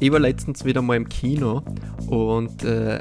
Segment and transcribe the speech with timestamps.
[0.00, 1.62] Ich war letztens wieder mal im Kino
[2.08, 3.00] und äh,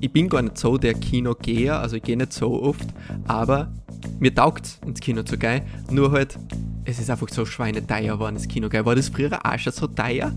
[0.00, 2.86] ich bin gar nicht so der Kinogeher, also ich gehe nicht so oft,
[3.28, 3.72] aber
[4.18, 5.62] mir taugt ins Kino zu gehen.
[5.90, 6.36] Nur halt,
[6.84, 8.84] es ist einfach so schweineteuer geworden, ins Kino gehen.
[8.84, 10.32] War das früher auch schon so teuer?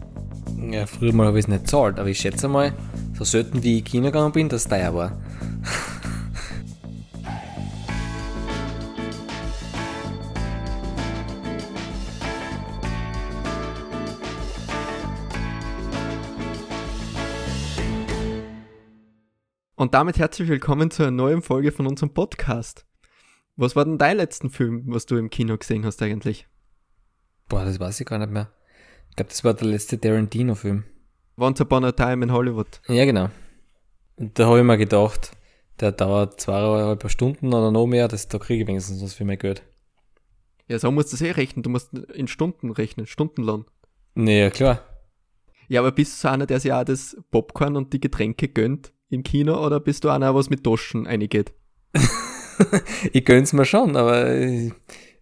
[0.72, 2.74] Ja, früher mal habe ich es nicht gezahlt, aber ich schätze mal,
[3.18, 5.18] so selten wie ich in Kino gegangen bin, dass es teuer war.
[19.86, 22.88] Und damit herzlich willkommen zu einer neuen Folge von unserem Podcast.
[23.56, 26.48] Was war denn dein letzten Film, was du im Kino gesehen hast eigentlich?
[27.50, 28.52] Boah, das weiß ich gar nicht mehr.
[29.12, 30.86] Ich glaube, das war der letzte Tarantino-Film.
[31.38, 32.82] Once Upon a Time in Hollywood.
[32.88, 33.30] Ja, genau.
[34.16, 35.34] Und da habe ich mir gedacht,
[35.80, 39.38] der dauert zweieinhalb Stunden oder noch mehr, das, da kriege ich wenigstens was für mein
[39.38, 39.62] Geld.
[40.68, 41.62] Ja, so musst du es eh rechnen.
[41.62, 43.66] Du musst in Stunden rechnen, Stundenlohn.
[44.16, 44.82] Nee, ja, klar.
[45.68, 48.95] Ja, aber bist du so einer, der sich auch das Popcorn und die Getränke gönnt
[49.16, 51.54] im Kino oder bist du einer, was mit Taschen eingeht?
[53.14, 54.72] ich gönn's mir schon, aber ich,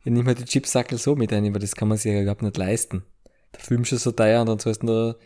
[0.03, 2.41] ich nehme halt die Chipsackel so mit ein, weil das kann man sich ja überhaupt
[2.41, 3.03] nicht leisten.
[3.53, 5.19] Der Film schon so teuer und dann zahlst du nur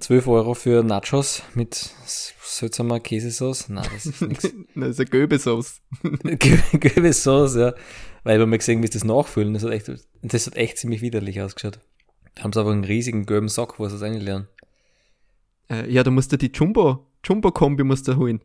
[0.00, 3.68] 12 Euro für Nachos mit seltsamer Käsesauce.
[3.68, 4.42] Nein, das ist nichts.
[4.74, 5.80] das ist eine Göbesauce.
[6.02, 7.74] Göbesauce, ja.
[8.24, 9.54] Weil ich habe mal gesehen, wie sie das nachfüllen.
[9.54, 9.90] Das hat echt,
[10.22, 11.78] das hat echt ziemlich widerlich ausgeschaut.
[12.34, 14.48] Da haben sie aber einen riesigen gelben Sack, wo sie es reinlernen.
[15.70, 18.40] Äh, ja, du musst dir die Jumbo, Jumbo-Kombi musst du holen.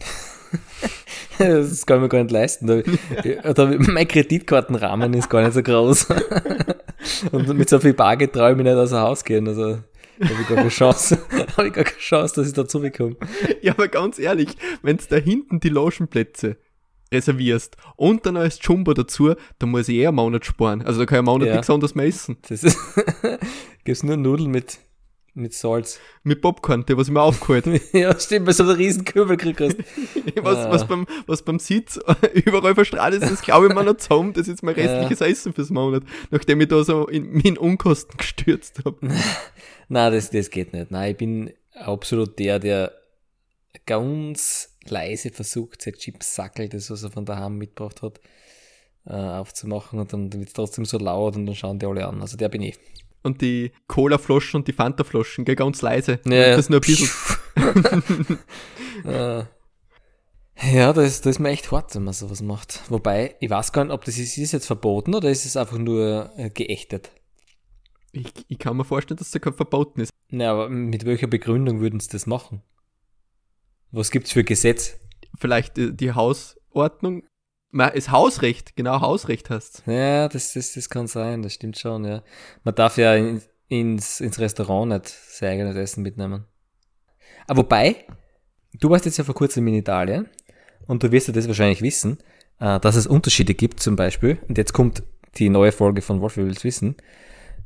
[1.38, 2.66] das kann ich mir gar nicht leisten.
[2.66, 6.06] Da, da, mein Kreditkartenrahmen ist gar nicht so groß.
[7.32, 9.48] Und mit so viel Bargeld traue ich mich nicht aus dem Haus gehen.
[9.48, 9.78] Also
[10.20, 11.18] habe ich gar keine Chance.
[11.56, 13.16] habe ich gar keine Chance, dass ich da zurückkomme.
[13.62, 14.48] Ja, aber ganz ehrlich,
[14.82, 16.56] wenn du da hinten die Logenplätze
[17.12, 20.82] reservierst und dann als Jumbo dazu, dann muss ich eher einen Monat sparen.
[20.82, 21.54] Also da kann ich einen Monat Ja.
[21.54, 22.36] nichts anderes mehr essen.
[22.48, 22.78] Das ist,
[23.84, 24.78] gibt's nur Nudeln mit,
[25.34, 25.98] mit Salz.
[26.22, 27.64] Mit Popcorn, der was ich mir aufgeholt.
[27.92, 29.78] ja, stimmt, weil du so einen riesen Kübel kriegst.
[30.42, 30.70] was, Ah.
[30.70, 31.98] was, beim, was beim Sitz
[32.34, 34.32] überall verstrahlt ist, das glaube ich mir noch zusammen.
[34.32, 38.80] Das ist mein restliches Essen fürs Monat, nachdem ich da so in, in Unkosten gestürzt
[38.84, 38.96] habe.
[39.88, 40.90] Nein, das, das geht nicht.
[40.90, 42.92] Nein, ich bin absolut der, der
[43.86, 48.20] ganz leise versucht, sein Chipsackel, das was er von daheim mitgebracht hat,
[49.06, 52.20] äh, aufzumachen und dann wird es trotzdem so laut und dann schauen die alle an.
[52.20, 52.78] Also der bin ich.
[53.22, 56.20] Und die Cola-Flaschen und die Fanta-Flaschen, gell, ganz leise.
[56.24, 57.10] Ja, Das nur ein bisschen.
[59.04, 59.44] äh,
[60.62, 62.80] ja, da ist, da ist mir echt hart, wenn man sowas macht.
[62.90, 65.78] Wobei, ich weiß gar nicht, ob das ist, ist jetzt verboten oder ist es einfach
[65.78, 67.10] nur äh, geächtet.
[68.12, 70.10] Ich, ich kann mir vorstellen, dass das kein verboten ist.
[70.28, 72.62] Na, aber mit welcher Begründung würden sie das machen?
[73.90, 74.98] Was gibt's für Gesetz?
[75.38, 77.22] Vielleicht äh, die Hausordnung.
[77.72, 79.84] Das Hausrecht, genau, Hausrecht hast.
[79.86, 82.22] Ja, das, das, das kann sein, das stimmt schon, ja.
[82.64, 86.46] Man darf ja in, ins, ins Restaurant nicht sein eigenes Essen mitnehmen.
[87.46, 88.04] Aber wobei,
[88.74, 90.28] du warst jetzt ja vor kurzem in Italien
[90.86, 92.18] und du wirst ja das wahrscheinlich wissen,
[92.58, 95.02] äh, dass es Unterschiede gibt zum Beispiel, und jetzt kommt
[95.36, 96.96] die neue Folge von Wolf will's wissen,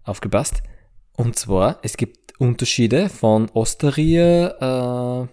[0.05, 0.63] aufgepasst,
[1.17, 5.29] und zwar, es gibt Unterschiede von Osteria, äh,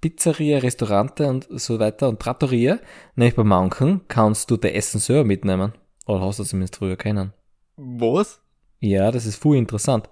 [0.00, 2.78] Pizzeria, Restaurante und so weiter und Trattoria.
[3.14, 5.72] Nämlich bei manchen kannst du dein Essen selber mitnehmen.
[6.06, 7.32] Oder hast du zumindest früher kennen.
[7.76, 8.40] Was?
[8.80, 10.08] Ja, das ist voll interessant.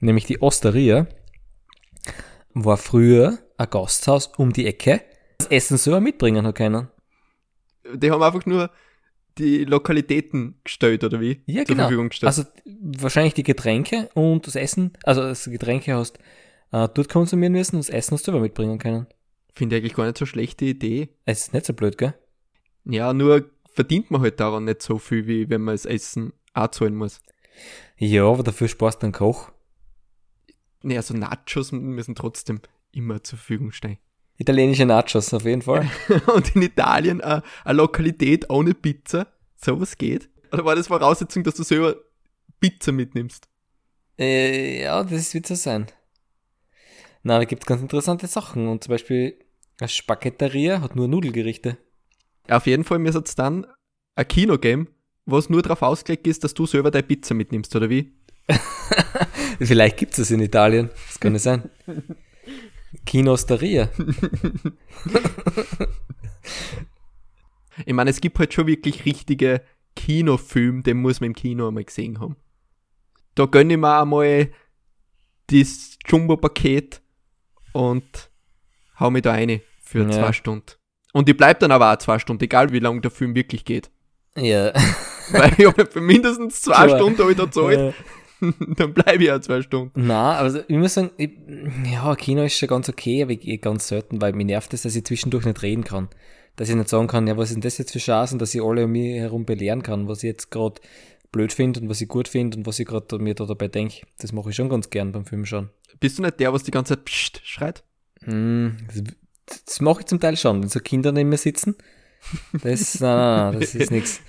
[0.00, 1.06] Nämlich die Osteria
[2.54, 5.02] war früher ein Gasthaus um die Ecke,
[5.38, 6.88] das Essen selber mitbringen hat können.
[7.94, 8.70] Die haben einfach nur
[9.38, 11.42] die Lokalitäten gestellt, oder wie?
[11.46, 11.84] Ja, Zur genau.
[11.84, 12.28] Verfügung gestellt.
[12.28, 12.44] Also
[12.80, 16.18] wahrscheinlich die Getränke und das Essen, also das Getränke hast
[16.72, 19.06] äh, dort konsumieren müssen und das Essen hast du selber mitbringen können.
[19.52, 21.10] Finde ich eigentlich gar nicht so schlechte Idee.
[21.24, 22.14] Es ist nicht so blöd, gell?
[22.84, 26.68] Ja, nur verdient man halt daran nicht so viel, wie wenn man das Essen auch
[26.68, 27.20] zahlen muss.
[27.96, 29.52] Ja, aber dafür sparst du einen Koch.
[30.82, 32.60] Nee, also Nachos müssen trotzdem
[32.92, 33.98] immer zur Verfügung stehen.
[34.38, 35.88] Italienische Nachos auf jeden Fall.
[36.34, 40.28] Und in Italien äh, eine Lokalität ohne Pizza, sowas geht?
[40.52, 41.96] Oder war das Voraussetzung, dass du selber
[42.60, 43.48] Pizza mitnimmst?
[44.18, 45.86] Äh, ja, das wird so sein.
[47.22, 48.68] Na, da gibt's ganz interessante Sachen.
[48.68, 49.38] Und zum Beispiel
[49.80, 51.78] eine Spaghetteria hat nur Nudelgerichte.
[52.48, 53.66] Auf jeden Fall müsste es dann
[54.16, 54.86] ein Kinogame,
[55.24, 58.12] was nur darauf ausgelegt ist, dass du selber deine Pizza mitnimmst, oder wie?
[59.60, 60.90] Vielleicht gibt's es in Italien.
[61.06, 61.70] Das kann nicht sein.
[63.06, 63.88] Kinosteria.
[67.86, 69.62] Ich meine, es gibt halt schon wirklich richtige
[69.96, 72.36] Kinofilme, den muss man im Kino einmal gesehen haben.
[73.34, 74.50] Da gönne ich mir einmal
[75.46, 77.01] das Jumbo-Paket
[77.72, 78.30] und
[78.98, 80.10] hau mich da rein für Ja.
[80.10, 80.66] zwei Stunden.
[81.12, 83.90] Und ich bleib dann aber auch zwei Stunden, egal wie lang der Film wirklich geht.
[84.36, 84.72] Ja.
[85.30, 86.98] Weil ich hab für mindestens zwei Klar.
[86.98, 87.78] Stunden da gezahlt.
[87.78, 87.92] Äh,
[88.76, 89.92] dann bleibe ich ja zwei Stunden.
[90.06, 91.30] Na, also ich muss sagen, ich,
[91.92, 94.82] ja, Kino ist schon ganz okay, aber ich, ich ganz selten, weil mir nervt es,
[94.82, 96.08] dass ich zwischendurch nicht reden kann.
[96.56, 98.62] Dass ich nicht sagen kann, ja, was ist denn das jetzt für Chancen, dass ich
[98.62, 100.80] alle um mich herum belehren kann, was ich jetzt gerade
[101.32, 104.02] blöd finde und was ich gut finde und was ich gerade mir da dabei denke.
[104.18, 105.70] Das mache ich schon ganz gern beim Film schauen.
[105.98, 107.82] Bist du nicht der, was die ganze Zeit Psst schreit?
[108.22, 108.76] Hm,
[109.46, 111.74] das, das mache ich zum Teil schon, wenn so Kinder neben mir sitzen.
[112.62, 114.20] Das, nein, nein, nein, das ist nichts.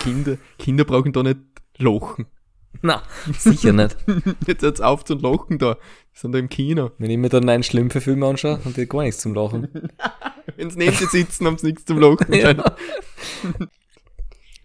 [0.00, 1.40] Kinder, Kinder brauchen da nicht
[1.76, 2.26] lachen.
[2.82, 3.02] Na,
[3.38, 3.96] sicher nicht.
[4.46, 5.74] Jetzt hört's auf zu lachen da.
[6.14, 6.90] Die sind da im Kino.
[6.98, 9.68] Wenn ich mir dann einen Schlümpfe-Film anschaue und die gar nichts zum Lachen.
[10.56, 12.32] Wenn sie neben dir sitzen, haben sie nichts zum Lachen.
[12.32, 12.54] Ja.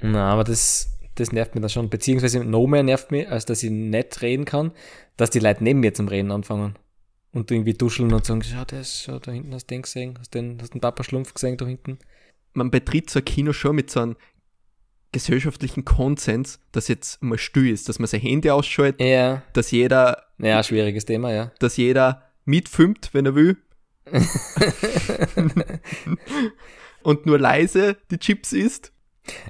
[0.01, 0.89] Na, aber das,
[1.19, 1.89] das nervt mich dann schon.
[1.89, 4.71] Beziehungsweise noch mehr nervt mich, als dass ich nicht reden kann,
[5.17, 6.75] dass die Leute neben mir zum Reden anfangen.
[7.31, 10.33] Und irgendwie duscheln und sagen, schau, ist, schau, da hinten hast du den gesehen, hast
[10.33, 11.99] du den, hast den Papa Schlumpf gesehen da hinten.
[12.53, 14.15] Man betritt so ein Kino schon mit so einem
[15.11, 19.43] gesellschaftlichen Konsens, dass jetzt mal still ist, dass man sein Handy ausschaltet, Ja.
[19.53, 21.51] dass jeder, Ja, schwieriges Thema, ja.
[21.59, 23.57] dass jeder mitfilmt, wenn er will.
[27.03, 28.91] und nur leise die Chips isst.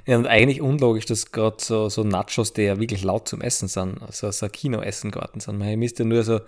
[0.06, 3.68] Ja, und eigentlich unlogisch, dass gerade so, so Nachos, die ja wirklich laut zum Essen
[3.68, 5.58] sind, also so ein Kino-Essengarten sind.
[5.58, 6.40] Man müsste ja nur so,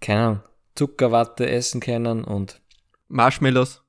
[0.00, 0.40] keine Ahnung,
[0.74, 2.60] Zuckerwatte essen können und
[3.08, 3.82] Marshmallows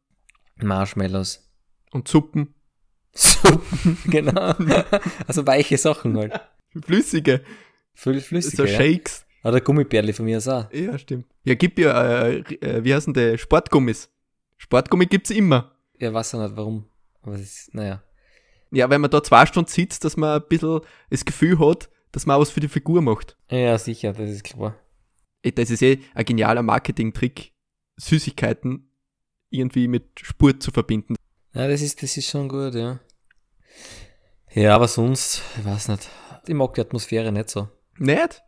[0.58, 1.48] Marshmallows.
[1.92, 2.54] und Suppen.
[3.14, 4.54] Suppen, genau.
[5.28, 6.40] Also weiche Sachen halt.
[6.86, 7.42] Flüssige,
[7.94, 8.64] so flüssige.
[8.68, 8.78] ja.
[8.78, 9.26] Shakes.
[9.44, 10.72] Oder Gummibärli von mir ist auch.
[10.72, 11.26] Ja, stimmt.
[11.44, 14.10] Ja, gib ja, äh, äh, wie heißen die, Sportgummis.
[14.58, 15.76] Sportgummi gibt's immer.
[15.98, 16.86] Ja, weiß auch nicht warum.
[17.24, 18.04] Aber es ist, naja.
[18.72, 22.26] Ja, wenn man da zwei Stunden sitzt, dass man ein bisschen das Gefühl hat, dass
[22.26, 23.38] man auch was für die Figur macht.
[23.50, 24.76] Ja, sicher, das ist klar.
[25.44, 27.54] Das ist eh ein genialer Marketing-Trick,
[27.98, 28.90] Süßigkeiten
[29.50, 31.16] irgendwie mit Sport zu verbinden.
[31.54, 33.00] Ja, das ist, das ist schon gut, ja.
[34.54, 36.10] Ja, aber sonst, ich weiß nicht.
[36.48, 37.68] Ich mag die Atmosphäre nicht so.
[37.98, 38.42] Nicht?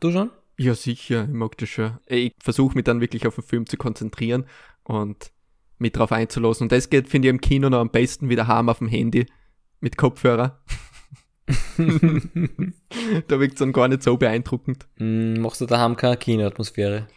[0.00, 0.30] Du schon?
[0.56, 1.98] Ja, sicher, ich mag das schon.
[2.06, 4.46] Ich versuche mich dann wirklich auf den Film zu konzentrieren
[4.82, 5.30] und
[5.78, 6.64] mich drauf einzulassen.
[6.64, 9.26] Und das geht, finde ich, im Kino noch am besten wieder heim auf dem Handy
[9.80, 10.60] mit Kopfhörer.
[11.78, 14.86] da wirkt es dann gar nicht so beeindruckend.
[14.96, 17.08] Hm, machst du daheim keine Kinoatmosphäre?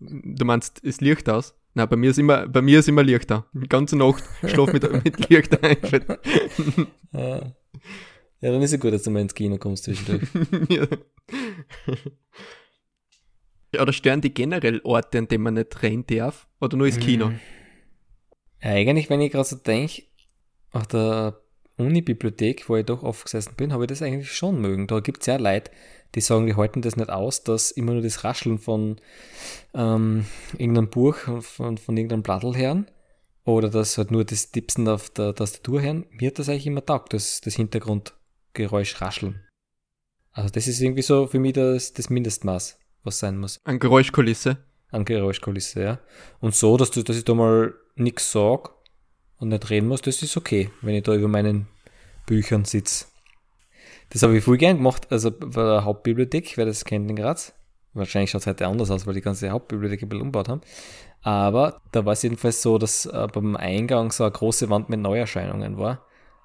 [0.00, 1.54] Du meinst, es Licht aus?
[1.74, 3.46] Nein, bei mir ist immer, bei mir ist immer Licht da.
[3.52, 5.76] Die ganze Nacht schlaf mit, mit Licht ein.
[7.12, 7.54] Ja.
[8.40, 10.28] ja, dann ist es gut, dass du mal ins Kino kommst zwischendurch.
[10.68, 10.86] ja.
[13.80, 16.48] Oder stören die generell Orte, an denen man nicht rein darf?
[16.60, 17.32] Oder nur das Kino?
[18.62, 20.02] Ja, eigentlich, wenn ich gerade so denke,
[20.72, 21.41] auf der
[21.78, 24.86] Uni-Bibliothek, wo ich doch oft gesessen bin, habe ich das eigentlich schon mögen.
[24.86, 25.70] Da gibt es ja Leute,
[26.14, 29.00] die sagen, die halten das nicht aus, dass immer nur das Rascheln von
[29.74, 30.26] ähm,
[30.58, 32.86] irgendeinem Buch, von, von irgendeinem Blattl hören
[33.44, 36.06] oder dass halt nur das Tippsen auf der Tastatur hören.
[36.10, 39.40] Mir hat das eigentlich immer taugt, das, das Hintergrundgeräusch rascheln.
[40.32, 44.58] Also das ist irgendwie so für mich das, das Mindestmaß, was sein muss An Geräuschkulisse.
[44.90, 45.98] an Geräuschkulisse, ja.
[46.40, 48.70] Und so, dass, du, dass ich da mal nichts sag
[49.42, 51.66] und nicht reden muss, das ist okay, wenn ich da über meinen
[52.26, 53.06] Büchern sitze.
[54.10, 57.52] Das habe ich voll gern gemacht, also bei der Hauptbibliothek, wer das kennt in Graz.
[57.94, 60.60] Wahrscheinlich schaut es heute anders aus, weil die ganze Hauptbibliothek ein bisschen umgebaut haben.
[61.22, 65.00] Aber da war es jedenfalls so, dass äh, beim Eingang so eine große Wand mit
[65.00, 66.04] Neuerscheinungen war.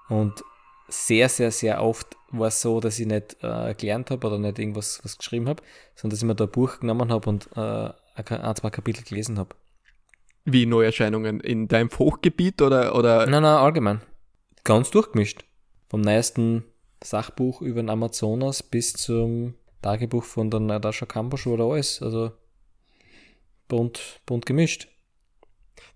[0.09, 0.44] Und
[0.88, 4.59] sehr, sehr, sehr oft war es so, dass ich nicht äh, gelernt habe oder nicht
[4.59, 5.61] irgendwas was geschrieben habe,
[5.95, 9.37] sondern dass ich mir da ein Buch genommen habe und äh, ein, zwei Kapitel gelesen
[9.37, 9.56] habe.
[10.49, 11.42] Wie Neuerscheinungen?
[11.42, 14.01] In deinem Fachgebiet oder, oder Nein, nein, allgemein.
[14.63, 15.44] Ganz durchgemischt.
[15.89, 16.63] Vom neuesten
[17.04, 22.01] Sachbuch über den Amazonas bis zum Tagebuch von der Natascha Kampusch oder alles.
[22.01, 22.31] Also
[23.68, 24.87] bunt, bunt gemischt.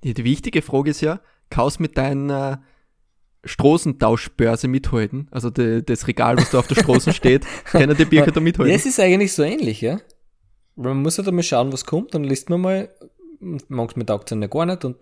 [0.04, 2.62] die, die wichtige Frage ist ja, kannst du mit deiner
[3.46, 5.30] Straßentauschbörse mithalten?
[5.32, 8.74] Also die, das Regal, was da auf der Straße steht, können die Bücher da mithalten?
[8.74, 10.02] Das ist eigentlich so ähnlich, ja.
[10.76, 12.90] Man muss halt einmal schauen, was kommt, dann liest man mal,
[13.68, 14.98] manchmal taugt es ja gar nicht und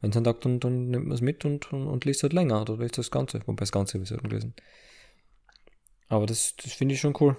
[0.00, 2.60] wenn es taugt, dann, dann nimmt man es mit und, und, und liest halt länger
[2.62, 3.40] oder liest das Ganze.
[3.46, 4.54] Wobei das Ganze habe ich selten gelesen.
[6.08, 7.36] Aber das, das finde ich schon cool.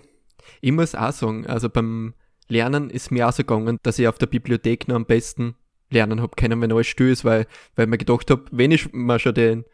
[0.62, 2.14] Ich muss auch sagen, also beim
[2.48, 5.56] Lernen ist mir auch so gegangen, dass ich auf der Bibliothek noch am besten
[5.90, 8.92] lernen habe können, wenn alles still ist, weil, weil ich mir gedacht habe, wenn ich
[8.94, 9.66] mal schon den,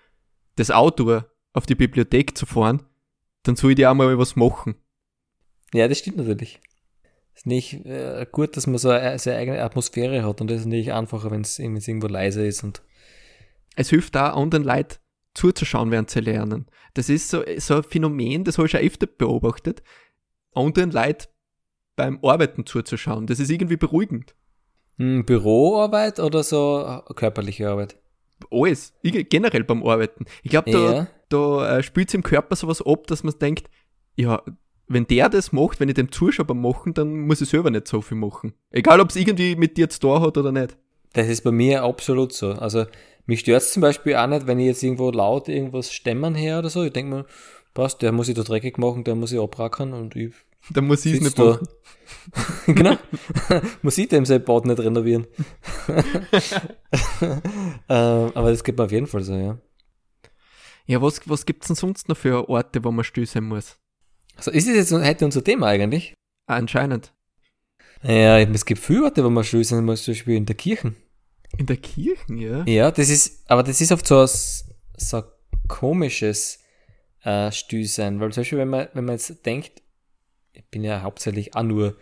[0.55, 1.21] das Auto
[1.53, 2.83] auf die Bibliothek zu fahren,
[3.43, 4.75] dann soll ich dir auch mal was machen.
[5.73, 6.59] Ja, das stimmt natürlich.
[7.35, 10.65] Ist nicht äh, gut, dass man so eine, seine eigene Atmosphäre hat und das ist
[10.65, 12.81] natürlich einfacher, wenn es irgendwo leise ist und
[13.75, 14.97] Es hilft auch anderen Leuten
[15.33, 16.67] zuzuschauen, während sie lernen.
[16.93, 19.81] Das ist so, so ein Phänomen, das habe ich schon öfter beobachtet,
[20.53, 21.25] anderen Leuten
[21.95, 23.25] beim Arbeiten zuzuschauen.
[23.27, 24.35] Das ist irgendwie beruhigend.
[24.97, 27.97] hm, Büroarbeit oder so äh, körperliche Arbeit.
[28.51, 30.25] Alles, generell beim Arbeiten.
[30.43, 31.07] Ich glaube, da, Ja.
[31.29, 33.69] da äh, spielt im Körper sowas ab, dass man denkt,
[34.15, 34.43] ja,
[34.87, 37.87] wenn der das macht, wenn ich dem zuschaue beim Machen, dann muss ich selber nicht
[37.87, 38.53] so viel machen.
[38.71, 40.77] Egal, ob es irgendwie mit dir zu tun hat oder nicht.
[41.13, 42.51] Das ist bei mir absolut so.
[42.53, 42.85] Also
[43.25, 46.59] mich stört es zum Beispiel auch nicht, wenn ich jetzt irgendwo laut irgendwas stemmen her
[46.59, 46.83] oder so.
[46.83, 47.25] Ich denke mir,
[47.73, 50.33] passt, der muss ich da dreckig machen, der muss ich abrackern und ich
[50.69, 51.45] Dann muss ich es nicht da.
[51.45, 51.67] machen.
[52.67, 52.97] genau.
[53.81, 55.27] muss ich dem sein Bad nicht renovieren.
[57.89, 59.57] ähm, aber das geht mir auf jeden Fall so, ja.
[60.85, 63.77] Ja, was, was gibt's denn sonst noch für Orte, wo man still sein muss?
[64.35, 66.13] Also ist es jetzt heute unser Thema eigentlich?
[66.45, 67.13] Anscheinend.
[68.03, 70.93] Ja, es gibt viele Orte, wo man still sein muss, zum Beispiel in der Kirche.
[71.57, 72.63] In der Kirche, ja.
[72.65, 74.27] Ja, das ist, aber das ist oft so ein,
[74.97, 75.23] so ein
[75.67, 76.59] komisches
[77.23, 79.81] äh, Stillsein, weil zum Beispiel, wenn man, wenn man jetzt denkt,
[80.51, 81.95] ich bin ja hauptsächlich auch nur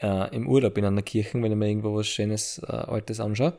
[0.00, 3.58] äh, im Urlaub in einer Kirche, wenn ich mir irgendwo was Schönes, äh, Altes anschaue.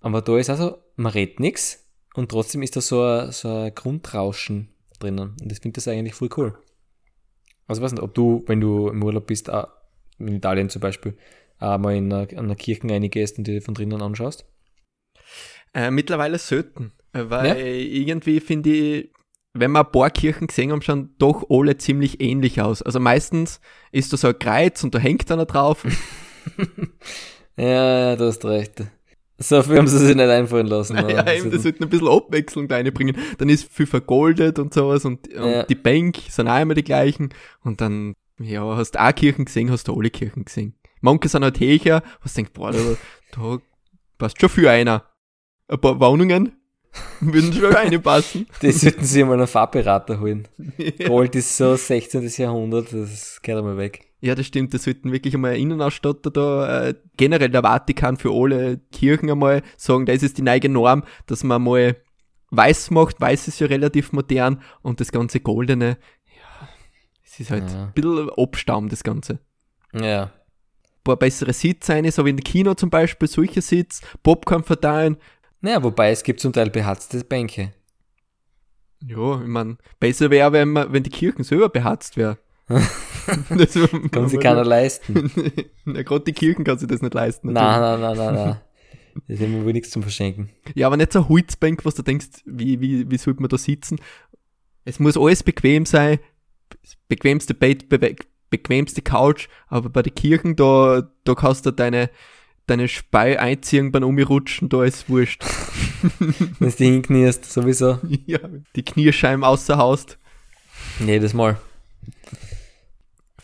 [0.00, 3.74] Aber da ist also, man redet nichts und trotzdem ist da so ein, so ein
[3.74, 4.68] Grundrauschen
[4.98, 5.36] drinnen.
[5.40, 6.58] Und ich finde das eigentlich voll cool.
[7.66, 9.68] Also, ich weiß nicht, ob du, wenn du im Urlaub bist, auch
[10.18, 11.16] in Italien zum Beispiel,
[11.58, 14.46] auch mal in einer, einer Kirche reingehst und dir von drinnen anschaust.
[15.74, 16.92] Äh, mittlerweile selten.
[17.12, 19.10] äh, Weil irgendwie finde ich,
[19.52, 22.82] wenn wir ein paar Kirchen gesehen haben, schauen doch alle ziemlich ähnlich aus.
[22.82, 25.84] Also meistens ist da so ein Kreuz und da hängt einer drauf.
[27.56, 28.84] Ja, ja, du hast recht.
[29.38, 30.96] So viel haben sie sich nicht einfallen lassen.
[31.08, 33.16] ja, das eben, das wird ein bisschen Abwechslung reinbringen.
[33.38, 35.62] Dann ist viel vergoldet und sowas und, und Ja.
[35.64, 37.28] die Bank sind auch immer die gleichen.
[37.62, 40.74] Und dann, ja, hast du auch Kirchen gesehen, hast du alle Kirchen gesehen.
[41.02, 42.78] Manche sind halt höher, was denkst, boah, da,
[43.32, 43.58] da
[44.16, 45.04] passt schon für einer.
[45.68, 46.52] Ein paar Wohnungen
[47.20, 48.46] würden schon reinpassen.
[48.62, 50.48] Die sollten sich mal einen Farbberater holen.
[51.06, 52.26] Gold ist so 16.
[52.38, 54.05] Jahrhundert, das geht einmal weg.
[54.20, 54.72] Ja, das stimmt.
[54.74, 59.62] Das sollten wirklich einmal ein Innenausstatter da, äh, generell der Vatikan für alle Kirchen einmal
[59.76, 61.96] sagen, das ist die neue Norm, dass man mal
[62.50, 63.20] weiß macht.
[63.20, 65.98] Weiß ist ja relativ modern und das ganze Goldene,
[66.34, 66.68] ja,
[67.24, 67.84] es ist halt Ja.
[67.84, 69.38] ein bisschen Abstaum, das Ganze.
[69.92, 70.22] Ja.
[70.24, 70.30] Ein
[71.04, 75.18] paar bessere Sitze rein, so wie in Kino zum Beispiel, solche Sitze, Popcorn verteilen.
[75.60, 77.74] Naja, wobei es gibt zum Teil behatzte Bänke.
[79.04, 82.38] Ja, ich mein, besser wäre, wenn, man, wenn die Kirchen selber behatzt wären.
[83.56, 83.78] Das-
[84.12, 85.30] Kann sich keiner leisten.
[85.84, 87.52] Na, gerade die Kirchen kann sich das nicht leisten.
[87.52, 88.60] Nein, nein, nein, nein, nein.
[89.28, 90.50] Das ist immer wohl nichts zum Verschenken.
[90.74, 93.56] Ja, aber nicht so eine Holzbank, was du denkst, wie, wie, wie sollte man da
[93.56, 93.98] sitzen?
[94.84, 96.18] Es muss alles bequem sein,
[97.08, 98.14] bequemste Bett, be
[98.50, 102.10] bequemste Couch, aber bei den Kirchen, da, da kannst du deine,
[102.68, 105.42] deine Spei einziehen beim Umrutschen, da ist wurscht.
[106.20, 107.98] Wenn du dich hinknierst, sowieso.
[108.26, 108.38] ja,
[108.76, 110.18] die Kniescheiben außer Haust.
[111.04, 111.56] Jedes Mal.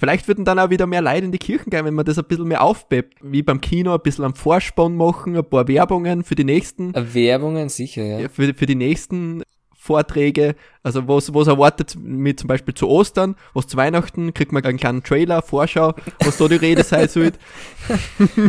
[0.02, 2.24] Vielleicht würden dann auch wieder mehr Leute in die Kirchen gehen, wenn man das ein
[2.24, 3.18] bisschen mehr aufpept.
[3.22, 7.14] Wie beim Kino, ein bisschen am Vorspann machen, ein paar Werbungen für die nächsten Äh,
[7.14, 8.18] Werbungen sicher, ja.
[8.18, 9.44] ja, für, für die nächsten
[9.76, 14.64] Vorträge, also was, was erwartet mich zum Beispiel zu Ostern, was zu Weihnachten, kriegt man
[14.64, 15.94] einen kleinen Trailer, Vorschau,
[16.24, 17.30] was da die Rede sein soll.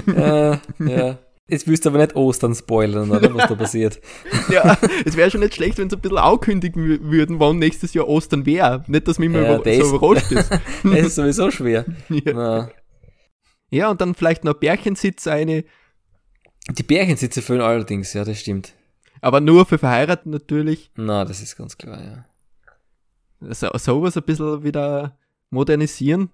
[0.08, 1.20] ja, ja.
[1.54, 3.34] Jetzt willst du aber nicht Ostern spoilern, oder?
[3.34, 4.02] Was da passiert.
[4.50, 7.94] Ja, es wäre schon nicht schlecht, wenn sie ein bisschen ankündigen wü- würden, wann nächstes
[7.94, 8.84] Jahr Ostern wäre.
[8.88, 10.50] Nicht, dass man immer Ja, über, so überrascht ist.
[10.84, 11.86] Das ist sowieso schwer.
[12.10, 12.34] ja.
[12.34, 12.72] Na,
[13.70, 15.64] ja, und dann vielleicht noch Bärchensitz eine,
[16.70, 18.74] die Bärchensitze füllen allerdings, ja, das stimmt.
[19.22, 20.92] aber nur für Verheiratete natürlich.
[20.96, 22.26] Na, das ist ganz klar, ja.
[23.54, 25.18] So, sowas ein bisschen wieder
[25.50, 26.30] modernisieren.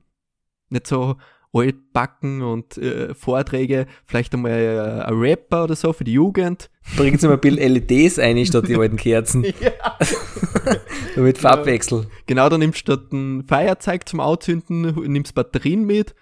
[0.70, 1.16] Nicht so
[1.52, 6.70] altbacken und äh, Vorträge, vielleicht einmal äh, ein Rapper oder so für die Jugend.
[6.96, 9.46] Bringt mal ein bisschen LEDs ein, statt die alten Kerzen.
[9.60, 9.98] Ja.
[11.16, 12.08] Damit Farbwechsel.
[12.28, 16.14] Genau, dann nimmst du statt ein Feuerzeug zum Anzünden, nimmst Batterien mit,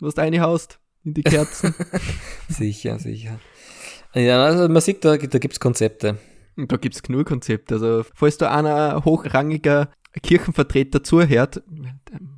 [0.00, 1.74] was du reinhaust in die Kerzen.
[2.48, 3.38] Sicher, sicher.
[4.14, 6.18] Ja, also man sieht, da, da gibt es Konzepte.
[6.56, 7.74] Da gibt's genug Konzepte.
[7.76, 9.88] Also, falls da einer hochrangiger
[10.22, 11.62] Kirchenvertreter zuhört,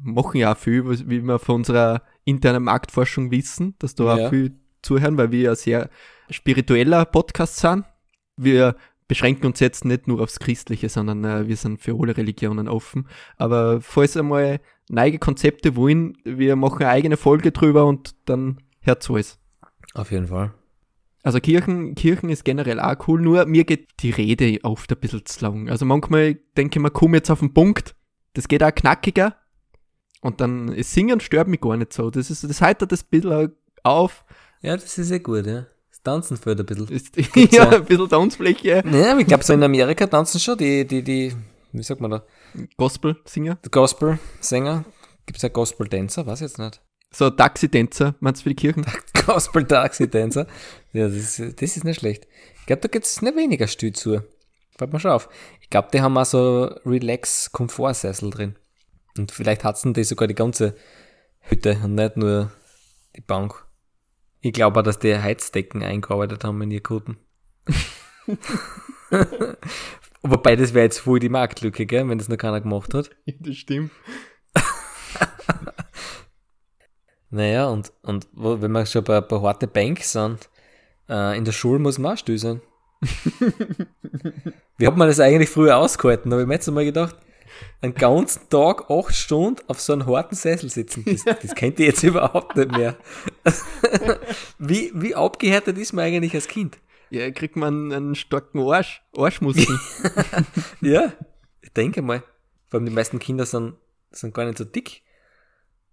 [0.02, 4.26] machen ja auch viel, wie wir von unserer internen Marktforschung wissen, dass da Ja.
[4.26, 5.88] auch viel zuhören, weil wir ein sehr
[6.30, 7.84] spiritueller Podcast sind.
[8.36, 8.76] Wir
[9.08, 13.06] beschränken uns jetzt nicht nur aufs Christliche, sondern äh, wir sind für alle Religionen offen.
[13.36, 19.10] Aber falls einmal neue Konzepte wollen, wir machen eine eigene Folge drüber und dann hört's
[19.10, 19.38] alles.
[19.94, 20.52] Auf jeden Fall.
[21.22, 25.24] Also Kirchen, Kirchen ist generell auch cool, nur mir geht die Rede oft ein bisschen
[25.24, 25.70] zu lang.
[25.70, 27.94] Also manchmal denke ich mir, komm jetzt auf den Punkt,
[28.34, 29.34] das geht auch knackiger.
[30.24, 32.10] Und dann Singen stört mich gar nicht so.
[32.10, 33.52] Das ist, das heitert das ein bisschen
[33.82, 34.24] auf.
[34.62, 35.66] Ja, das ist ja gut, ja.
[35.90, 36.88] Das Tanzen fällt ein bisschen.
[36.88, 37.14] Ist,
[37.52, 38.82] ja, ein bisschen Tanzfläche.
[38.90, 41.34] Ja, ich glaube, so in Amerika tanzen schon die, die, die,
[41.72, 42.24] wie sagt man da,
[42.78, 43.58] Gospel-Singer.
[43.70, 44.86] Gospel-Sänger.
[45.26, 46.24] Gibt es ja Gospel-Dancer?
[46.24, 46.80] Weiß ich jetzt nicht.
[47.10, 48.86] So Taxi-Tänzer, meinst du für die Kirchen?
[49.26, 50.46] Gospel-Taxi-Tänzer.
[50.94, 52.26] Ja, das ist, das ist nicht schlecht.
[52.60, 54.22] Ich glaube, da gibt es nicht weniger Stuhl zu.
[54.78, 55.28] Fällt mir schon auf.
[55.60, 58.56] Ich glaube, die haben auch so Relax-Komfortsessel drin.
[59.16, 60.74] Und vielleicht hat's die sogar die ganze
[61.40, 62.50] Hütte und nicht nur
[63.16, 63.64] die Bank.
[64.40, 67.16] Ich glaube auch, dass die Heizdecken eingearbeitet haben in ihr Guten.
[70.22, 73.10] Wobei, das wäre jetzt voll die Marktlücke, gell, wenn das noch keiner gemacht hat.
[73.24, 73.90] Ja, das stimmt.
[77.30, 80.48] Naja, und, und wo, wenn wir schon bei, bei harte Banks sind,
[81.08, 82.60] äh, in der Schule muss man auch still sein.
[84.78, 86.30] Wie hat man das eigentlich früher ausgehalten?
[86.30, 87.16] Da habe ich mir jetzt einmal gedacht,
[87.80, 91.86] einen ganzen Tag, acht Stunden auf so einem harten Sessel sitzen, das, das kennt ihr
[91.86, 92.96] jetzt überhaupt nicht mehr.
[94.58, 96.78] wie, wie abgehärtet ist man eigentlich als Kind?
[97.10, 99.78] Ja, kriegt man einen starken Arsch, Arschmuskel.
[100.80, 101.12] Ja,
[101.62, 102.22] ich denke mal.
[102.66, 103.74] Vor allem die meisten Kinder sind,
[104.10, 105.02] sind gar nicht so dick.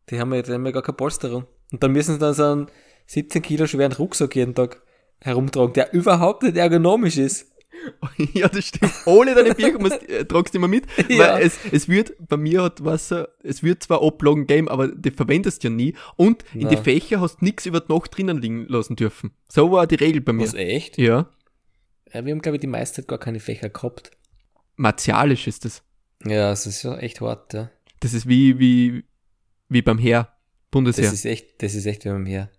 [0.10, 1.46] Die haben ja, die haben ja gar keine Polsterung.
[1.72, 2.68] Und dann müssen sie dann so einen
[3.06, 4.82] 17 Kilo schweren Rucksack jeden Tag
[5.20, 7.51] herumtragen, der überhaupt nicht ergonomisch ist.
[8.34, 8.94] ja, das stimmt.
[9.06, 10.86] Ohne deine Bücher musst, äh, tragst du immer mit.
[11.10, 11.36] Ja.
[11.36, 15.12] Weil es, es wird, bei mir hat Wasser, es wird zwar Ablagen geben, aber die
[15.12, 15.96] verwendest du ja nie.
[16.16, 16.84] Und in die Nein.
[16.84, 19.32] Fächer hast du nichts über die Nacht drinnen liegen lassen dürfen.
[19.50, 20.46] So war die Regel bei mir.
[20.46, 20.98] Was, echt?
[20.98, 21.30] Ja.
[22.14, 24.12] Ja, wir haben, glaube ich, die meiste Zeit gar keine Fächer gehabt.
[24.76, 25.84] Martialisch ist das.
[26.26, 27.72] Ja, es ist ja echt hart, ja.
[28.00, 29.04] Das ist wie, wie,
[29.70, 30.30] wie beim Heer.
[30.70, 31.06] Bundesheer.
[31.06, 32.50] Das ist echt, das ist echt wie beim Heer.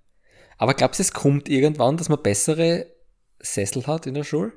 [0.59, 2.87] Aber glaubst du, es kommt irgendwann, dass man bessere
[3.41, 4.53] Sessel hat in der Schule?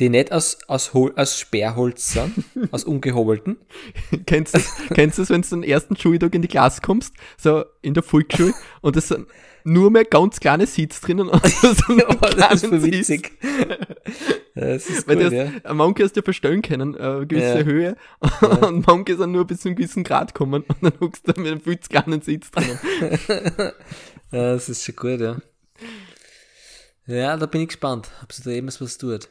[0.00, 3.58] Die nicht aus, aus, Hol aus Sperrholz sind, aus ungehobelten.
[4.26, 7.14] Kennst du das, kennst du das, wenn du den ersten Schultag in die Klasse kommst,
[7.38, 9.28] so in der Volksschule, und es sind
[9.62, 13.32] nur mehr ganz kleine Sitz drinnen und so Ja, das ist witzig.
[14.54, 15.52] Das ist Weil gut, du ja.
[15.64, 17.64] hast, manche hast du ja verstellen können, äh, eine gewisse Ja.
[17.64, 17.96] Höhe,
[18.62, 21.50] und manche sind nur bis zu einem gewissen Grad gekommen, und dann huckst du mit
[21.50, 22.78] einem viel zu kleinen Sitz drinnen.
[24.32, 25.36] Ja, das ist schon gut, ja.
[27.06, 29.28] Ja, da bin ich gespannt, ob sich da eben was tut.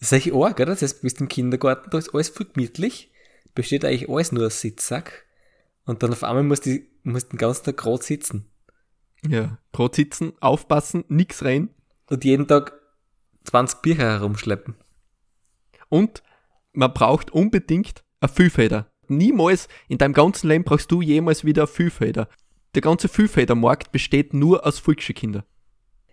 [0.00, 0.66] Das ist eigentlich arg, oder?
[0.66, 3.10] Das heißt, du bist im Kindergarten, da ist alles voll gemütlich,
[3.54, 5.26] besteht eigentlich alles nur aus Sitzsack
[5.84, 8.46] und dann auf einmal musst du, musst den ganzen Tag gerade sitzen
[9.26, 11.68] Ja, gerade sitzen, aufpassen, nix rein,
[12.08, 12.72] und jeden Tag
[13.44, 14.74] 20 Bücher herumschleppen.
[15.88, 16.22] und
[16.72, 18.90] man braucht unbedingt eine Füllfeder.
[19.08, 22.28] Niemals in deinem ganzen Leben brauchst du jemals wieder eine Füllfeder.
[22.74, 25.42] Der ganze Füllfedermarkt besteht nur aus Volksschulkindern.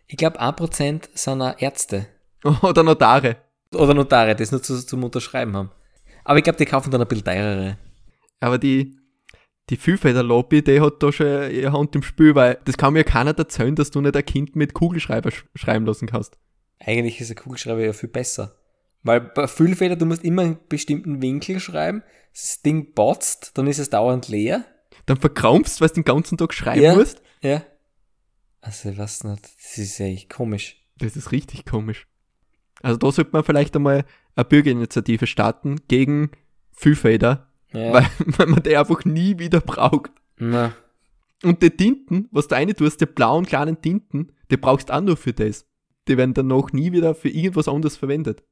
[0.08, 2.08] Ich glaube, 1% sind auch Ärzte
[2.64, 3.38] Oder Notare.
[3.74, 5.72] Oder Notare, die es nur zu, zum Unterschreiben haben.
[6.24, 7.78] Aber ich glaube, die kaufen dann ein bisschen teurere.
[8.40, 8.96] Aber die,
[9.70, 13.38] die Füllfeder-Lobby, die hat da schon ihre Hand im Spiel, weil das kann mir keiner
[13.38, 16.38] erzählen, dass du nicht ein Kind mit Kugelschreiber sch schreiben lassen kannst.
[16.80, 18.56] Eigentlich ist ein Kugelschreiber ja viel besser.
[19.04, 22.04] Weil bei Füllfeder, du musst immer einen bestimmten Winkel schreiben,
[22.34, 24.66] das Ding botzt, dann ist es dauernd leer.
[25.06, 26.96] Dann verkrampfst, weil du den ganzen Tag schreiben Ja.
[26.96, 27.22] musst.
[27.42, 27.64] Ja.
[28.62, 30.84] Also, weiß nicht, das ist echt komisch.
[30.98, 32.08] Das ist richtig komisch.
[32.82, 36.32] Also da sollte man vielleicht einmal eine Bürgerinitiative starten gegen
[36.72, 37.94] Füllfeder, Ja.
[37.94, 40.12] weil, weil man die einfach nie wieder braucht.
[40.38, 40.74] Na,
[41.44, 45.02] Und die Tinten, was du rein tust, die blauen kleinen Tinten, die brauchst du auch
[45.02, 45.66] nur für das.
[46.08, 48.44] Die werden dann noch nie wieder für irgendwas anderes verwendet.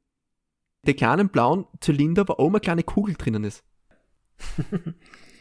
[0.87, 3.63] Die kleinen blauen Zylinder, wo auch eine kleine Kugel drinnen ist.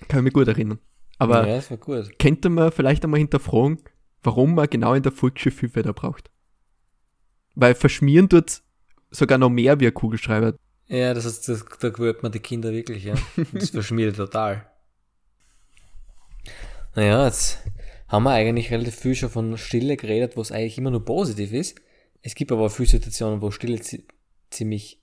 [0.08, 0.78] Kann ich mich gut erinnern.
[1.18, 2.18] Aber ja, gut.
[2.18, 3.78] könnte man vielleicht einmal hinterfragen,
[4.22, 6.30] warum man genau in der Volksschule Füllfeder braucht.
[7.54, 8.62] Weil verschmieren tut
[9.14, 10.54] sogar noch mehr wie ein Kugelschreiber.
[10.86, 13.14] Ja, das ist, das, da gewöhnt man die Kinder wirklich, ja.
[13.52, 14.66] Das verschmiert total.
[16.94, 17.58] Naja, jetzt
[18.08, 21.52] haben wir eigentlich relativ viel schon von Stille geredet, wo es eigentlich immer nur positiv
[21.52, 21.80] ist.
[22.22, 24.06] Es gibt aber auch viele Situationen, wo Stille zi
[24.50, 25.02] ziemlich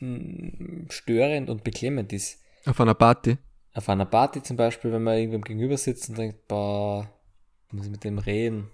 [0.00, 2.40] mm, störend und beklemmend ist.
[2.66, 3.36] Auf einer Party.
[3.74, 7.08] Auf einer Party zum Beispiel, wenn man irgendwem gegenüber sitzt und denkt, boah,
[7.70, 8.70] muss ich mit dem reden.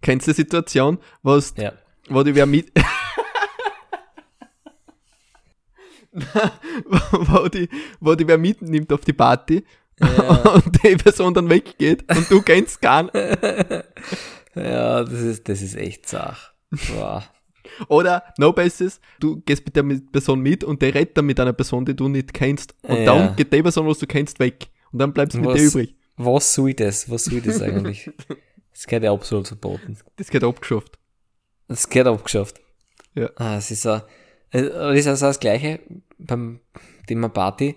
[0.00, 1.72] Kennst du die Situation, wo, es- Ja.
[2.08, 2.72] wo die wer mit.
[6.86, 7.68] wo, die,
[8.00, 9.64] wo die wer mitnimmt auf die Party
[10.00, 10.08] Ja.
[10.54, 13.10] und die Person dann weggeht und du kennst keinen.
[14.54, 16.52] Ja, das ist, das ist echt Sach.
[16.94, 17.24] Boah.
[17.88, 21.52] Oder, no basis, du gehst mit der Person mit und der redet dann mit einer
[21.52, 22.74] Person, die du nicht kennst.
[22.82, 23.04] Und Ja.
[23.04, 24.68] dann geht die Person, was du kennst, weg.
[24.92, 25.96] Und dann bleibst du mit Was- der übrig.
[26.16, 27.10] Was soll das?
[27.10, 28.10] Was soll das eigentlich?
[28.72, 29.98] Das gehört ja absolut verboten.
[30.16, 30.98] Das geht abgeschafft.
[31.68, 32.60] Das gehört abgeschafft.
[33.14, 33.28] Ja.
[33.36, 34.00] Ah, es ist äh,
[34.62, 35.80] das ist also das Gleiche
[36.18, 36.60] beim
[37.06, 37.76] Thema Party.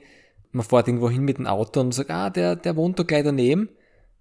[0.51, 3.23] Man fährt irgendwo hin mit dem Auto und sagt, ah, der, der wohnt da gleich
[3.23, 3.69] daneben.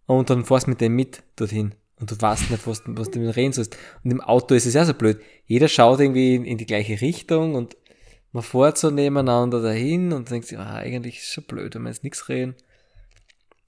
[0.06, 1.74] Und dann fährst du mit dem mit dorthin.
[2.00, 3.76] Und du weißt nicht, was, was du mit ihm reden sollst.
[4.04, 5.20] Und im Auto ist es ja so blöd.
[5.46, 7.76] Jeder schaut irgendwie in, in die gleiche Richtung und
[8.32, 11.82] man fährt so nebeneinander dahin und denkt sich, ah, eigentlich ist es schon blöd, wenn
[11.82, 12.54] wir jetzt nichts reden.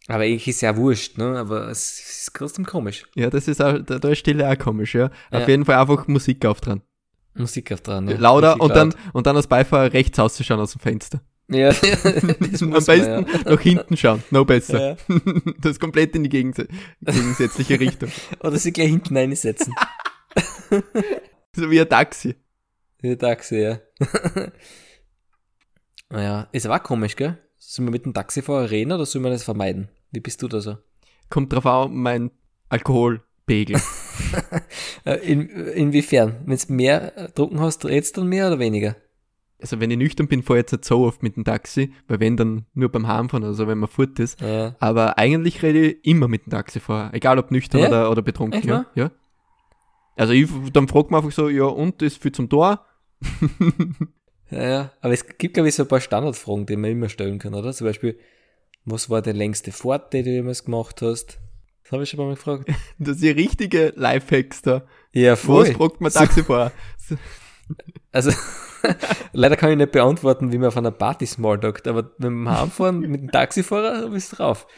[0.06, 1.38] Aber eigentlich ist ja wurscht, ne?
[1.38, 3.04] Aber es ist trotzdem komisch.
[3.14, 5.10] Ja, das ist auch, da, da ist Stille auch komisch, ja.
[5.30, 5.40] Ja.
[5.40, 6.82] Auf jeden Fall einfach Musik auf dran.
[7.34, 8.08] Musik auf dran.
[8.08, 8.16] Ja.
[8.16, 11.20] Lauter und dann, und dann als Beifahrer rechts auszuschauen aus dem Fenster.
[11.48, 13.50] Ja, das Am muss besten man, ja.
[13.50, 14.90] nach hinten schauen, noch besser.
[14.90, 14.96] Ja.
[15.60, 16.60] Das ist komplett in die gegens
[17.00, 18.10] gegensätzliche Richtung.
[18.40, 19.74] Oder sie gleich hinten reinsetzen.
[21.56, 22.36] So wie ein Taxi.
[23.02, 23.80] Die Taxi, ja.
[26.08, 27.38] naja, ist aber auch komisch, gell?
[27.58, 29.88] Sollen wir mit dem Taxifahrer reden oder sollen wir das vermeiden?
[30.12, 30.78] Wie bist du da so?
[31.28, 32.30] Kommt drauf an, mein
[32.68, 33.80] Alkoholpegel.
[35.04, 36.36] Äh, In, inwiefern?
[36.44, 38.96] Wenn du mehr äh, Drucken hast, redest du dann mehr oder weniger?
[39.60, 42.20] Also wenn ich nüchtern bin, fahre ich jetzt nicht so oft mit dem Taxi, weil
[42.20, 44.40] wenn dann nur beim Heimfahren oder so, wenn man fort ist.
[44.40, 44.74] Ja.
[44.78, 47.88] Aber eigentlich rede ich immer mit dem Taxifahrer, egal ob nüchtern Ja?
[47.88, 48.66] oder, oder betrunken.
[48.66, 48.86] Ja.
[48.94, 49.10] ja.
[50.16, 52.84] Also ich, dann fragt man einfach so, ja und, ist viel zum Tor?
[54.50, 54.92] Ja, ja.
[55.00, 57.72] Aber es gibt, glaube ich, so ein paar Standardfragen, die man immer stellen kann, oder?
[57.72, 58.18] Zum Beispiel,
[58.84, 61.38] was war die längste Fahrt, die du jemals gemacht hast?
[61.90, 62.70] Das habe ich schon mal gefragt.
[63.00, 64.86] Das ist die richtige Lifehacks da.
[65.12, 66.70] Ja, Was fragt man Taxifahrer?
[66.96, 67.16] So,
[68.12, 68.30] Also,
[69.32, 73.00] leider kann ich nicht beantworten, wie man auf einer Party Smalltalkt, aber wenn wir heimfahren
[73.10, 74.68] mit dem Taxifahrer, dann bist du drauf.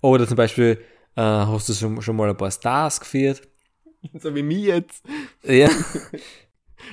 [0.00, 0.82] Oder zum Beispiel,
[1.14, 3.42] äh, hast du schon, schon mal ein paar Stars geführt?
[4.18, 5.04] so wie mich jetzt.
[5.42, 5.68] Ja.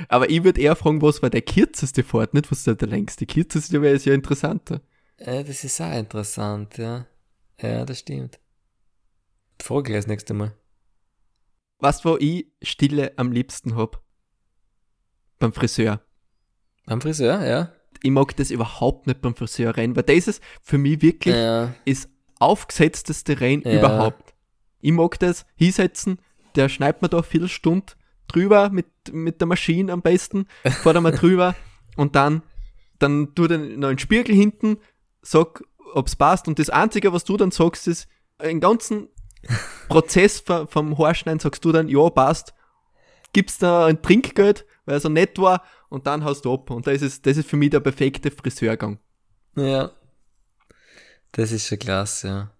[0.09, 3.25] Aber ich würde eher fragen, was war der kürzeste Fahrt, nicht was ist der längste.
[3.25, 4.81] Kürzeste wäre es ja interessanter.
[5.17, 7.05] ja, das ist auch interessant, ja.
[7.61, 8.39] Ja, das stimmt.
[9.69, 10.55] Gleich das nächste Mal.
[11.79, 14.01] Was, wo ich Stille am liebsten hab?
[15.37, 16.01] Beim Friseur.
[16.85, 17.71] Am Friseur, ja?
[18.01, 21.73] Ich mag das überhaupt nicht beim Friseur rein, weil das ist für mich wirklich Ja.
[21.85, 23.77] ist aufgesetzteste Rein Ja.
[23.79, 24.33] überhaupt.
[24.81, 26.19] Ich mag das hinsetzen,
[26.55, 27.95] der schneidet mir da viel Stund
[28.27, 30.47] drüber mit, mit der Maschine am besten,
[30.85, 31.55] er mal drüber
[31.95, 32.43] und dann,
[32.97, 34.77] dann tu den einen Spiegel hinten,
[35.21, 38.07] sag, ob's passt und das Einzige, was du dann sagst, ist,
[38.41, 39.09] den ganzen
[39.87, 42.53] Prozess vom, Haarschneiden sagst du dann, ja, passt,
[43.33, 46.87] gibst da ein Trinkgeld, weil er so nett war und dann hast du ab und
[46.87, 48.99] das ist, das ist für mich der perfekte Friseurgang.
[49.55, 49.91] Ja.
[51.31, 52.51] Das ist schon klasse, ja.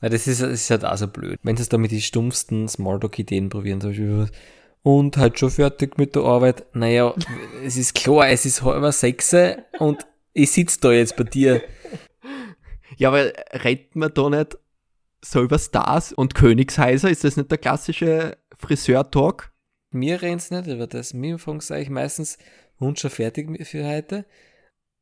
[0.00, 1.38] Weil das ist, das ist halt auch so blöd.
[1.42, 4.28] Wenn sie es da mit die stumpfsten Smalltalk-Ideen probieren, zum Beispiel,
[4.82, 6.66] und halt schon fertig mit der Arbeit.
[6.74, 7.14] Naja,
[7.64, 9.34] es ist klar, es ist halber sechs
[9.78, 11.62] und ich sitze da jetzt bei dir.
[12.96, 13.32] Ja, aber
[13.64, 14.58] redet man da nicht
[15.24, 17.10] so über Stars und Königshäuser?
[17.10, 19.52] Ist das nicht der klassische Friseur-Talk?
[19.90, 21.14] Mir rennt's nicht über das.
[21.14, 22.38] Mir sage ich meistens,
[22.78, 24.26] und schon fertig für heute?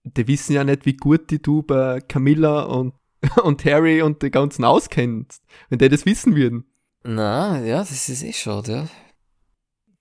[0.05, 2.95] Die wissen ja nicht, wie gut die du bei Camilla und,
[3.43, 5.43] und Harry und die ganzen auskennst.
[5.69, 6.65] Wenn die das wissen würden.
[7.05, 8.89] Na, ja, das ist eh schade, ja.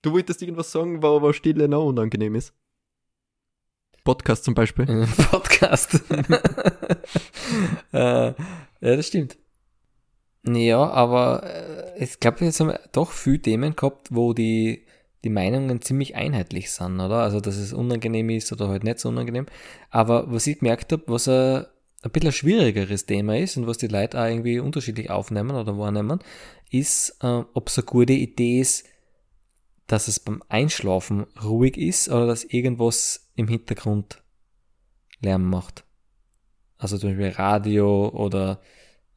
[0.02, 2.54] Du wolltest irgendwas sagen, wo, wo Stille noch unangenehm ist.
[4.04, 4.86] Podcast zum Beispiel.
[5.30, 5.94] Podcast.
[7.92, 8.34] äh, ja,
[8.80, 9.38] das stimmt.
[10.44, 14.86] Ja, aber äh, ich glaube, jetzt haben wir doch viele Themen gehabt, wo die,
[15.22, 17.18] die Meinungen ziemlich einheitlich sind, oder?
[17.18, 19.46] Also, dass es unangenehm ist oder halt nicht so unangenehm.
[19.90, 21.66] Aber was ich gemerkt habe, was ein,
[22.02, 25.78] ein bisschen ein schwierigeres Thema ist und was die Leute auch irgendwie unterschiedlich aufnehmen oder
[25.78, 26.18] wahrnehmen,
[26.70, 28.86] ist, äh, ob es eine gute Idee ist,
[29.86, 34.22] dass es beim Einschlafen ruhig ist oder dass irgendwas im Hintergrund
[35.20, 35.84] Lärm macht.
[36.78, 38.60] Also zum Beispiel Radio oder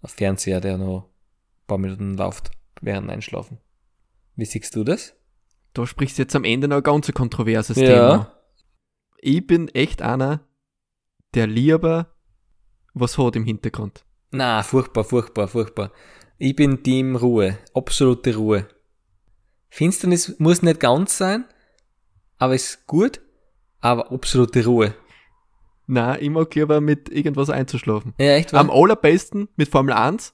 [0.03, 1.09] ein Fernseher, der noch
[1.67, 2.51] paar Minuten läuft
[2.81, 3.59] während Einschlafen.
[4.35, 5.15] Wie siehst du das?
[5.73, 8.31] Da sprichst du jetzt am Ende noch ein ganz kontroverses Thema.
[9.19, 10.41] Ich bin echt einer,
[11.33, 12.15] der lieber
[12.93, 14.05] was hat im Hintergrund.
[14.31, 15.91] Na, furchtbar, furchtbar, furchtbar.
[16.37, 17.57] Ich bin Team Ruhe.
[17.73, 18.67] Absolute Ruhe.
[19.69, 21.45] Finsternis muss nicht ganz sein,
[22.37, 23.21] aber ist gut,
[23.81, 24.93] aber absolute Ruhe.
[25.87, 28.13] Na, ich mag lieber mit irgendwas einzuschlafen.
[28.17, 28.61] Ja, echt wahr?
[28.61, 30.33] Am allerbesten mit Formel 1.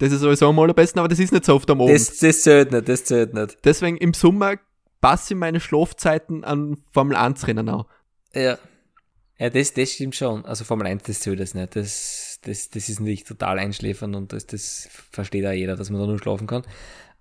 [0.00, 1.94] Das ist sowieso am allerbesten, aber das ist nicht so oft am Abend.
[1.94, 3.58] das, das zählt nicht, das zählt nicht.
[3.64, 4.54] Deswegen im Sommer
[5.02, 7.84] passe ich meine Schlafzeiten an Formel 1 Rennen an.
[8.34, 8.58] Ja.
[9.38, 10.44] Ja, das, das stimmt schon.
[10.46, 11.76] Also Formel 1, das zählt das nicht.
[11.76, 16.00] Das, das, das ist nicht total einschläfern und das, das versteht auch jeder, dass man
[16.00, 16.62] da nur schlafen kann.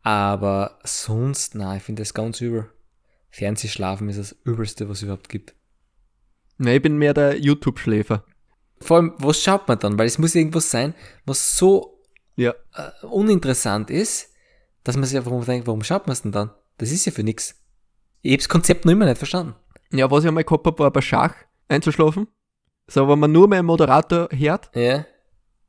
[0.01, 2.69] Aber sonst, nein, ich finde das ganz übel.
[3.29, 5.53] Fernsehschlafen ist das Übelste, was es überhaupt gibt.
[6.57, 8.23] Na, ich bin mehr der YouTube-Schläfer.
[8.79, 9.99] Vor allem, was schaut man dann?
[9.99, 10.93] Weil es muss irgendwas sein,
[11.25, 11.98] was so
[12.39, 12.53] Ja.
[12.73, 14.29] äh, uninteressant ist,
[14.83, 16.51] dass man sich einfach denkt, warum schaut man es denn dann?
[16.77, 17.55] Das ist ja für nichts.
[18.21, 19.55] Ich habe das Konzept noch immer nicht verstanden.
[19.91, 21.35] Ja, was ich einmal gehabt habe, war bei Schach
[21.67, 22.27] einzuschlafen.
[22.87, 25.05] So, wenn man nur mehr Moderator hört, Ja,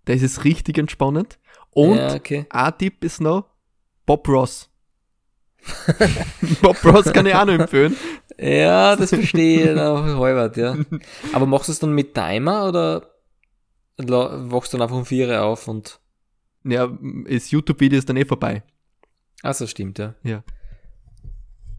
[0.04, 1.38] da ist es richtig entspannend.
[1.70, 2.46] Und ja okay.
[2.50, 3.46] ein Tipp ist noch
[4.06, 4.70] Bob Ross.
[6.62, 7.96] Bob Ross kann ich auch noch empfehlen.
[8.38, 10.76] Ja, das verstehe ich noch halbert, ja.
[11.32, 13.10] Aber machst du es dann mit Timer oder
[13.98, 15.99] wachst du dann einfach um vier auf und.
[16.64, 18.62] Ja, das YouTube-Video ist dann eh vorbei.
[19.42, 20.14] Also stimmt, ja.
[20.22, 20.44] Ja.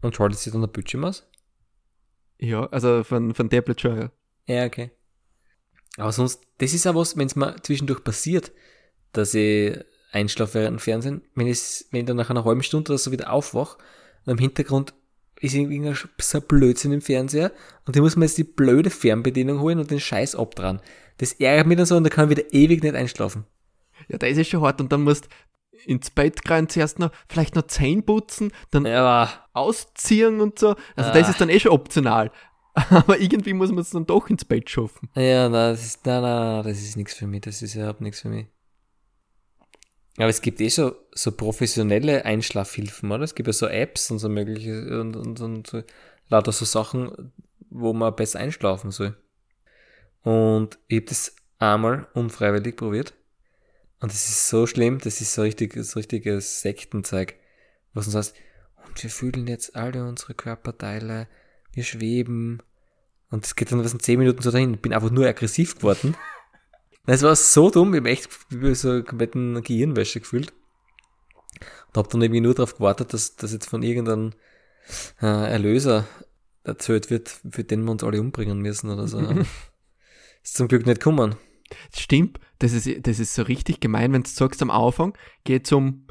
[0.00, 1.26] Und schaltet sich dann der Bildschirm aus?
[2.38, 4.10] Ja, also von, von Tablet schon, ja.
[4.46, 4.90] Ja, okay.
[5.96, 8.50] Aber sonst, das ist auch was, wenn es mal zwischendurch passiert,
[9.12, 9.78] dass ich
[10.10, 13.12] einschlafe während dem Fernsehen, wenn ich, wenn ich dann nach einer halben Stunde oder so
[13.12, 13.78] wieder aufwache
[14.24, 14.94] und im Hintergrund
[15.40, 17.52] ist irgendwie so ein Blödsinn im Fernseher
[17.86, 20.80] und ich muss mir jetzt die blöde Fernbedienung holen und den Scheiß abdran.
[21.18, 23.44] Das ärgert mich dann so und da kann ich wieder ewig nicht einschlafen.
[24.08, 25.28] Ja, das ist schon hart und dann musst
[25.86, 30.76] ins Bett rein zuerst noch, vielleicht noch Zähne putzen, dann Ja, ausziehen und so.
[30.96, 31.12] Also Ah.
[31.12, 32.30] das ist dann eh schon optional.
[32.74, 35.10] Aber irgendwie muss man es dann doch ins Bett schaffen.
[35.16, 38.28] ja, das ist, nein, nein, das ist nichts für mich, das ist überhaupt nichts für
[38.28, 38.46] mich.
[40.18, 43.24] Aber es gibt eh so, so professionelle Einschlafhilfen, oder?
[43.24, 45.82] Es gibt ja so Apps und so mögliche und, und, und so,
[46.28, 47.32] lauter so Sachen,
[47.70, 49.16] wo man besser einschlafen soll.
[50.22, 53.14] Und ich habe das einmal unfreiwillig probiert.
[54.02, 57.36] Und das ist so schlimm, das ist so richtig, so richtiges Sektenzeug.
[57.94, 58.36] Was uns heißt,
[58.84, 61.28] und wir fühlen jetzt alle unsere Körperteile,
[61.72, 62.64] wir schweben.
[63.30, 64.74] Und das geht dann was in 10 Minuten so dahin.
[64.74, 66.16] Ich bin einfach nur aggressiv geworden.
[67.04, 68.30] Das war so dumm, ich habe echt
[68.74, 70.52] so kompletten Gehirnwäsche gefühlt.
[71.88, 74.34] Und habe dann irgendwie nur darauf gewartet, dass das jetzt von irgendeinem
[75.20, 76.06] äh, Erlöser
[76.62, 79.18] erzählt wird, für den wir uns alle umbringen müssen oder so.
[80.44, 81.34] ist zum Glück nicht gekommen.
[81.94, 85.72] Stimmt, das ist, das ist so richtig gemein, wenn du sagst am Anfang, geht es
[85.72, 86.06] um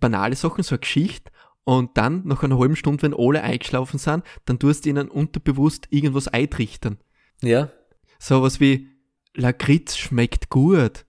[0.00, 1.30] banale Sachen, so eine Geschichte,
[1.64, 5.86] und dann, nach einer halben Stunde, wenn alle eingeschlafen sind, dann tust du ihnen unterbewusst
[5.90, 6.98] irgendwas eintrichtern.
[7.42, 7.70] Ja,
[8.18, 8.90] So was wie,
[9.34, 11.06] Lakritz schmeckt gut.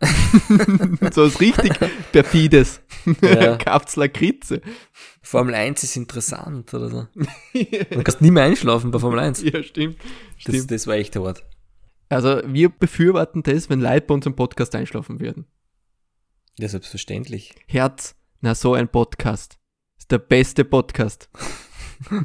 [1.12, 1.72] so was richtig
[2.10, 2.80] perfides.
[3.22, 3.56] Ja.
[3.64, 4.60] Kauft's Lakritze.
[5.22, 7.06] Formel 1 ist interessant oder so.
[7.52, 9.42] Du kannst nie mehr einschlafen bei Formel 1.
[9.42, 9.98] ja, stimmt.
[10.44, 10.70] Das, stimmt.
[10.70, 11.44] das war echt hart.
[12.08, 15.46] Also, wir befürworten das, wenn Leute bei unserem Podcast einschlafen würden.
[16.58, 17.54] Ja, selbstverständlich.
[17.66, 19.58] Herz, na so ein Podcast.
[19.98, 21.28] Ist der beste Podcast.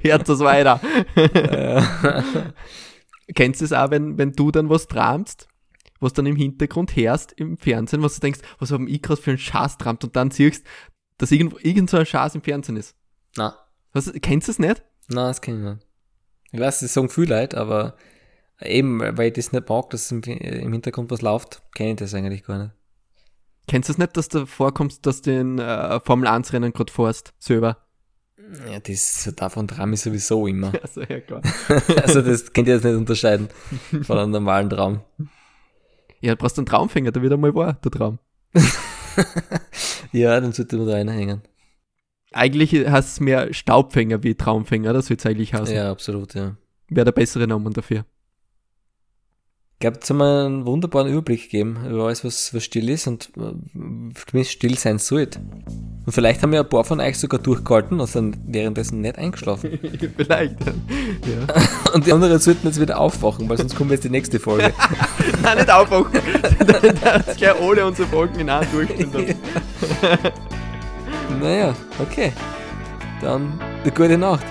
[0.00, 0.80] Herz das weiter.
[3.34, 5.48] Kennst du es auch, wenn, wenn du dann was tramst,
[6.00, 9.30] was dann im Hintergrund hörst im Fernsehen, was du denkst, was haben ich gerade für
[9.30, 10.66] einen Schatz tramt und dann siehst,
[11.18, 12.96] dass irgendwo, irgend so ein Schatz im Fernsehen ist.
[13.36, 13.56] Na,
[13.92, 14.82] Was, kennst du es nicht?
[15.08, 15.86] na, das kenn ich nicht.
[16.52, 17.96] Ich weiß, das sagen viele Leute, aber
[18.64, 22.14] eben, weil ich das nicht mag, dass im, im Hintergrund was läuft, kenne ich das
[22.14, 22.72] eigentlich gar nicht.
[23.68, 26.92] Kennst du es nicht, dass du vorkommst, dass du den äh, Formel 1 Rennen gerade
[26.92, 27.78] fährst, selber?
[28.68, 30.72] Ja, das davon traum ich sowieso immer.
[30.82, 31.42] Also, ja, klar.
[32.02, 33.48] also das könnt ihr jetzt nicht unterscheiden
[34.02, 35.00] von einem normalen Traum.
[36.20, 38.18] Ja, du brauchst einen Traumfänger, der wird einmal wahr, der Traum.
[40.12, 41.42] Ja, dann sollte man da reinhängen.
[42.32, 45.74] Eigentlich heißt es mehr Staubfänger wie Traumfänger, das soll es eigentlich heißen.
[45.74, 46.56] Ja, absolut, ja.
[46.88, 48.04] Wäre der bessere Name dafür.
[49.82, 53.08] Ich glaube, jetzt haben wir einen wunderbaren Überblick gegeben über alles, was, was still ist
[53.08, 53.50] und äh,
[54.14, 55.40] zumindest still sein sollte.
[56.06, 59.80] Und vielleicht haben ja ein paar von euch sogar durchgehalten und sind währenddessen nicht eingeschlafen.
[60.16, 60.54] Vielleicht.
[60.64, 61.92] ja.
[61.94, 64.72] Und die anderen sollten jetzt wieder aufwachen, weil sonst kommt jetzt die nächste Folge.
[65.42, 66.12] Nein, nicht aufwachen.
[66.60, 69.34] das gleich alle unsere Folgen in einem durchstehen.
[71.40, 72.32] naja, okay.
[73.20, 74.44] Dann eine gute Nacht.